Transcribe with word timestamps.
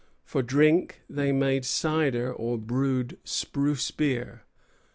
For 0.23 0.41
drink, 0.41 1.03
they 1.07 1.31
made 1.31 1.63
cider 1.63 2.33
or 2.33 2.57
brewed 2.57 3.19
spruce 3.23 3.91
beer. 3.91 4.45